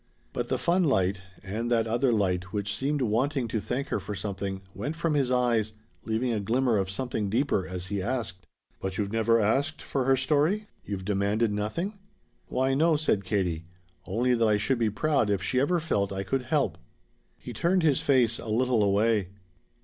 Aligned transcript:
But 0.33 0.47
the 0.47 0.57
fun 0.57 0.83
light, 0.83 1.21
and 1.43 1.69
that 1.69 1.85
other 1.85 2.11
light 2.11 2.45
which 2.45 2.75
seemed 2.75 3.03
wanting 3.03 3.47
to 3.49 3.59
thank 3.59 3.89
her 3.89 3.99
for 3.99 4.15
something, 4.15 4.63
went 4.73 4.95
from 4.95 5.13
his 5.13 5.29
eyes, 5.29 5.73
leaving 6.05 6.33
a 6.33 6.39
glimmer 6.39 6.77
of 6.77 6.89
something 6.89 7.29
deeper 7.29 7.67
as 7.67 7.85
he 7.89 8.01
asked: 8.01 8.47
"But 8.79 8.97
you've 8.97 9.11
never 9.11 9.39
asked 9.39 9.79
for 9.79 10.05
her 10.05 10.17
story? 10.17 10.65
You've 10.83 11.05
demanded 11.05 11.51
nothing?" 11.53 11.99
"Why 12.47 12.73
no," 12.73 12.95
said 12.95 13.23
Katie; 13.23 13.65
"only 14.07 14.33
that 14.33 14.47
I 14.47 14.57
should 14.57 14.79
be 14.79 14.89
proud 14.89 15.29
if 15.29 15.43
she 15.43 15.59
ever 15.59 15.79
felt 15.79 16.11
I 16.11 16.23
could 16.23 16.45
help." 16.45 16.79
He 17.37 17.53
turned 17.53 17.83
his 17.83 18.01
face 18.01 18.39
a 18.39 18.47
little 18.49 18.83
away. 18.83 19.27